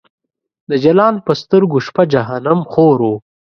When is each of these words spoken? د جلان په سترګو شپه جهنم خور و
د 0.69 0.71
جلان 0.83 1.15
په 1.25 1.31
سترګو 1.41 1.77
شپه 1.85 2.03
جهنم 2.13 2.59
خور 2.71 2.97
و 3.09 3.11